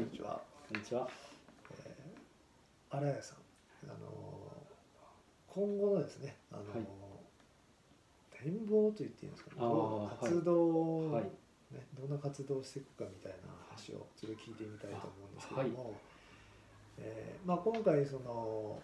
[0.00, 0.22] こんにち
[0.94, 1.04] は。
[2.88, 3.44] 荒谷さん、
[3.84, 4.08] あの
[5.46, 6.88] 今後のですね、あの、はい。
[8.32, 9.60] 展望と言っていいんですかね、
[10.18, 11.24] 活動を、はい。
[11.76, 15.92] ね、どんな活動をしていくかみたいな話をちょっと聞いてみたいと思うんですけども、
[16.96, 18.80] えーまあ、今回その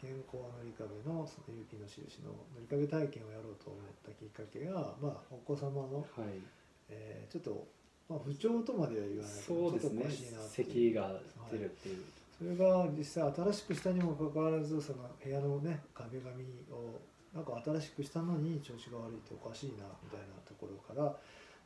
[0.00, 6.40] 健康のりかべのその雪の印ののりかべ体験をやろうと思ったきっかけが、まあ、お子様の、はい。
[6.88, 7.68] えーちょっと、
[8.08, 10.04] まあ、不調とまでは言わないけどそうですね。
[10.50, 11.12] 咳が
[11.50, 12.04] 出るっていう。
[12.38, 17.00] それが実際新しくしたにもかかわらずその部屋のね壁紙を
[17.34, 21.12] なんか新しくしたのに調子が悪いっておかしいなみたいなところから、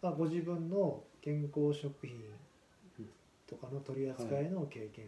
[0.01, 2.17] まあ、ご自分の健康食品
[3.47, 5.05] とかの取り扱いの経験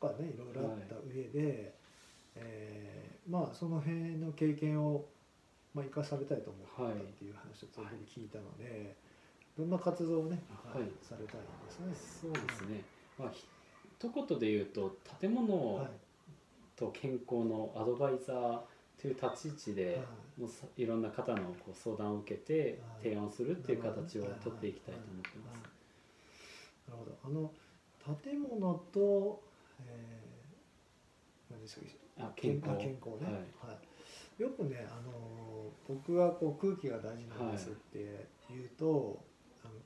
[0.00, 1.74] とかね、い、ろいろあった上で、
[2.36, 5.04] えーまあその辺の経験を、
[5.72, 7.68] まあ、生かされたいと思ったっていう話を
[8.06, 8.96] 聞いたので、
[9.56, 10.42] どんな活動をね、
[10.78, 10.88] はい。
[11.02, 11.94] されたいんですね。
[12.22, 12.84] そうですね。
[13.18, 13.46] まあひ
[13.98, 15.90] 一言で言うと建物はい。
[16.76, 18.60] と健康のアドバイザー
[18.98, 20.02] という立ち位置で、は
[20.38, 20.40] い。
[20.40, 23.04] もうさいろんな方のこう相談を受けてはい。
[23.04, 25.60] 提案をするっていう形を取っていきたいと思ってます。
[26.88, 27.18] なるほど。
[27.24, 27.52] あの
[28.24, 29.42] 建物と、
[29.84, 32.22] えー、何でしたっけ？
[32.22, 32.70] あ健康。
[32.70, 33.34] あ健康ね、はい。
[33.72, 33.78] は
[34.38, 34.42] い。
[34.42, 39.22] よくねあの僕がこう空気が大事なんですって言うと、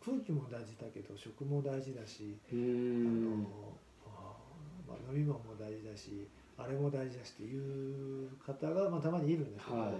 [0.05, 3.79] 空気も大事だけど食も大事だし、あの
[4.87, 9.91] まあ、飲み物も大事だしあれも大事だしっていう方が、まあ、たまにいるんですけど、はい。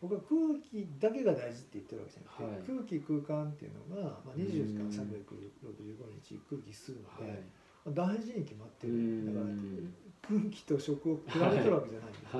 [0.00, 2.84] 僕は空気だけが大事って言ってるわけじゃなくて、はい。
[2.84, 4.90] 空気空間っていうのが、まあ、24時間うん。
[4.92, 7.40] 365日空気吸うので、はい。
[7.96, 9.90] まあ大事に決まってうるだからん。
[10.22, 12.36] 空気と食を比べてるわけじゃないんです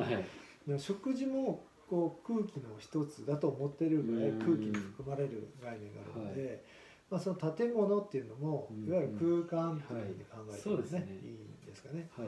[0.68, 0.80] ね、はい。
[0.80, 4.38] 食事もこう空気の一つだと思ってるぐらいうん。
[4.38, 6.62] 空気に含まれる概念があるので、
[7.10, 10.60] まあ、その建物っていうのもうんいわゆる空間っていうふうに考えてもね,、はい。
[10.60, 11.20] そうですね。
[11.22, 12.26] い、いんですかね、はい。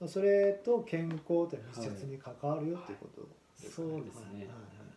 [0.00, 3.28] まあ、それと健康って密接に関わるよっていうこと
[3.60, 4.22] ですかそうですね。
[4.22, 4.38] はい。
[4.38, 4.90] はいはい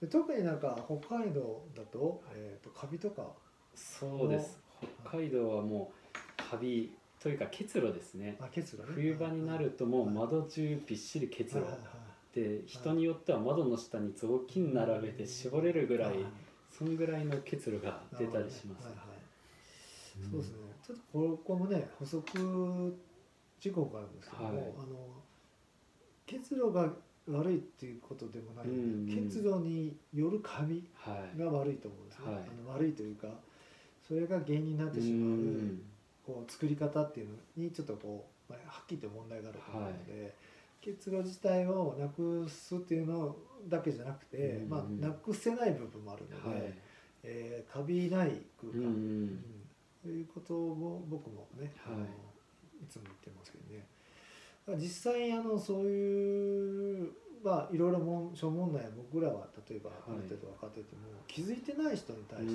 [0.00, 3.32] で特になんか北海道だと,、えー、とカビとか？
[3.74, 4.58] そうです。
[5.02, 8.36] 北海道はもうカビというか結露ですね。
[8.38, 8.92] あ結露ね。
[8.94, 11.62] 冬場になるともう窓中びっしり結露。
[11.64, 11.72] はい。
[11.72, 11.80] はい。
[11.80, 11.86] は
[12.34, 12.60] い。
[12.60, 16.16] で人によっては窓の下に雑巾並べて絞れるぐらい
[16.76, 19.26] そんぐらいの結露が出たりしますはいはい。
[20.30, 20.56] そうですね。
[20.86, 22.22] ちょっとここもね補足
[23.60, 24.58] 事項があるんですけども、はい。
[24.58, 24.96] あの
[26.26, 26.90] 結露が
[27.28, 29.06] 悪いっていうことでもないうんうん。
[29.06, 31.38] 結露によるカビはい。
[31.38, 32.44] が悪いと思うんですね、はい。
[32.48, 33.28] あの悪いというか
[34.06, 35.82] それが原因になってしまう、うん
[36.26, 40.34] こう作り方っていうのにちょっとこう、まあ、はっきりと問題があると思うので、
[40.80, 43.36] 結露自体をなくすっていうの
[43.68, 46.74] だけじゃなくて、うんまあ、なくせない部分もあるので、はい。
[47.24, 49.44] えーカビない空間、うんうん
[50.02, 52.84] そういうことを僕もね、はい。
[52.84, 53.84] いつも言ってますけどね。
[54.80, 57.10] 実際あのそういう
[57.42, 60.22] まあいろいろもん諸問題は僕らは例えばあはい。
[60.22, 62.52] る程度分かってても、気づいてない人に対して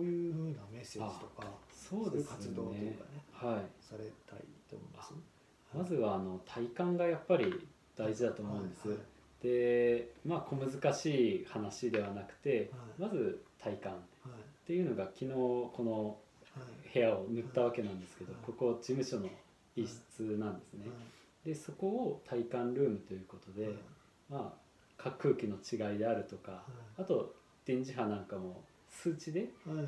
[0.00, 2.96] ういうふうなメッセージとか、そうですいう活動とかね
[3.32, 3.82] はい。
[3.82, 5.14] されたいと思います？
[5.76, 7.66] まずはあの体感がやっぱり
[7.96, 8.98] 大事だと思うんです、はい
[9.42, 13.02] でまあ小難しい話ではなくて、はい。
[13.02, 14.00] まず体感っは
[14.30, 14.66] い。
[14.66, 16.16] ていうのが昨日この
[16.58, 16.88] はい。
[16.94, 18.42] 部屋を塗ったわけなんですけど、はい。
[18.46, 19.28] ここ事務所の
[19.76, 20.94] 一室なんですね、は
[21.44, 21.48] い。
[21.48, 23.74] でそこを体感ルームということで、はい。
[24.30, 24.58] ま
[24.98, 26.64] あ空気の違いであるとか、
[26.98, 27.02] い。
[27.02, 27.34] あと
[27.66, 29.86] 電磁波なんかも数値ではいはい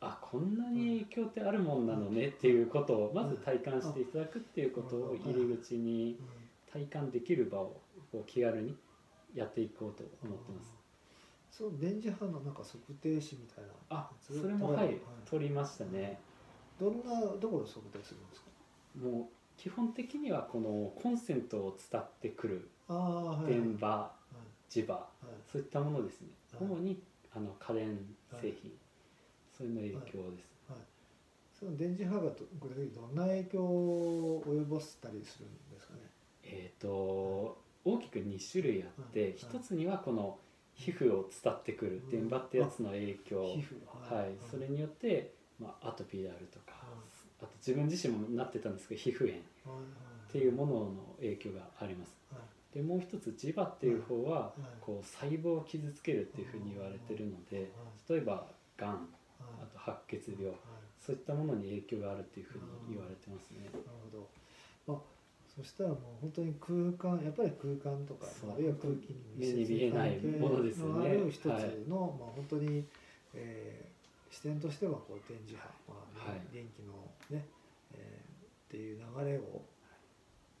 [0.00, 6.18] あこんなに影響ってあるもんなのねっていうことをまず体感していただくっていうことを入り口に
[6.70, 7.80] 体感できる場を
[8.12, 8.76] こう気軽に
[9.34, 10.74] やっていこうと思ってます。
[11.50, 16.18] その電磁波のなんか測定士みたいなあそれもはい取られる取りましたね。
[16.78, 18.50] どんなどこで測定するんですか？
[19.02, 19.24] もう
[19.56, 22.68] 基本的にはこのコンセントを伝ってくる
[23.46, 24.12] 電波は
[24.68, 24.98] 磁場い。
[24.98, 25.34] はい。
[25.50, 26.28] そういったものですね。
[26.52, 26.68] はい。
[26.68, 27.02] 主に
[27.34, 27.98] あの家電
[28.38, 28.70] 製品
[29.56, 30.56] そういうの影響です。
[30.68, 30.78] はい、
[31.58, 36.00] その電磁波がど具体的にどんな影響を及ぼしたりするんですかね？
[36.42, 39.34] えー、と大きく2種類あって、はい。
[39.36, 40.38] 一つにはこの
[40.74, 44.14] 皮膚を伝ってくるうん電波ってやつの影響、皮膚。
[44.14, 44.34] はい。
[44.50, 46.88] それによって、まあ、アトピーであるとか、は
[47.40, 49.30] あと自分自身もなってたんですけど皮膚炎。
[49.30, 49.42] っ
[50.28, 52.12] っていうものの影響があります。
[52.30, 52.76] はい。
[52.76, 54.62] でもう一つ磁場っていう方は、はい。
[54.80, 57.70] こう細胞を傷つけるっていうふうに言われてるので、
[58.10, 60.46] 例えばがんはいあと白血病。
[60.46, 60.56] はい。
[61.00, 63.64] そういったものに影響があるっていうふうに言われてますね。
[63.64, 63.80] なる
[64.10, 64.28] ほど。
[64.86, 64.98] まあ
[65.46, 70.92] そしたらもう本当に空間やっぱり空間とかあるいは空気に目に見えないものですよね。
[70.92, 71.64] のある一つの、はい。
[71.88, 72.84] まあ本当に、
[73.34, 73.96] えー
[74.28, 75.94] 視点としてはこう電磁波、ま
[76.26, 76.40] あはい。
[76.52, 76.92] 電気の
[77.30, 77.46] ね、
[77.94, 79.62] えーっていう流れを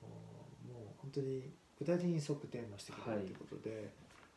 [0.00, 3.90] おもう本当に具体的に即テーマしてくれるということで、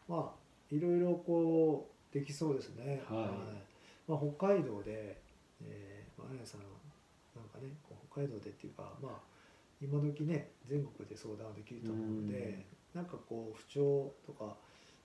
[0.10, 3.02] まあいろいろこうできそうですね。
[3.08, 3.69] はい
[4.10, 5.22] まあ、北海道で、
[5.62, 6.66] えー、まあ、綾さん
[7.38, 7.70] なんかね
[8.10, 9.12] 北海道でっていうかまあ
[9.80, 14.58] 今時ね全国で相談できると思うので、なんかこう不調とか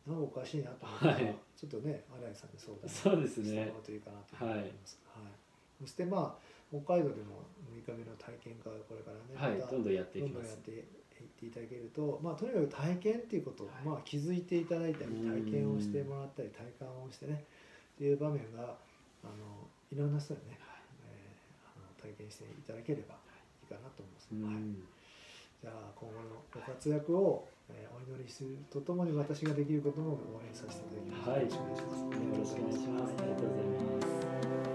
[0.06, 1.36] なんかおかしいなと思ったら、はい。
[1.54, 3.44] ちょっとね新井さんに相談そうですね。
[3.44, 4.98] してもらうといいかなと思います。
[5.14, 5.84] はい。
[5.84, 6.42] そしてまあ
[6.72, 10.58] 北海道でも6日目の体験会をこれからね、はいまたどんどんやっていどきます。
[10.58, 13.86] んどんやっていっていただけると、まあ、とにかく体験っていうことを、はい。
[13.86, 15.44] まあ、気づいていただいたりうん。
[15.44, 17.44] 体験をしてもらったり体感をしてね
[17.94, 18.74] っていう場面が
[19.24, 20.58] あのいろんな人にね、
[21.08, 23.16] えーあの体験していただければ
[23.62, 24.28] いいかなと思います。
[24.32, 24.64] うんはい
[25.62, 31.30] じゃあ今後のご活躍を、えーお祈りするとともに私ができることも応援させていただきます。
[31.30, 32.00] はいよろしくお願いします。
[32.00, 34.73] よろしくお願いしますありがとうございます